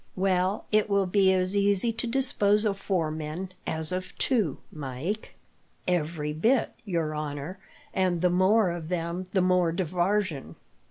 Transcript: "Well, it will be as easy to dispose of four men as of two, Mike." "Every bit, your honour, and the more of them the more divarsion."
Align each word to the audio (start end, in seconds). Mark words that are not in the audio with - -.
"Well, 0.15 0.65
it 0.71 0.89
will 0.89 1.05
be 1.05 1.31
as 1.31 1.55
easy 1.55 1.93
to 1.93 2.07
dispose 2.07 2.65
of 2.65 2.79
four 2.79 3.11
men 3.11 3.53
as 3.67 3.91
of 3.91 4.17
two, 4.17 4.57
Mike." 4.71 5.35
"Every 5.87 6.33
bit, 6.33 6.71
your 6.85 7.15
honour, 7.15 7.59
and 7.93 8.21
the 8.23 8.31
more 8.31 8.71
of 8.71 8.89
them 8.89 9.27
the 9.33 9.41
more 9.43 9.71
divarsion." 9.71 10.55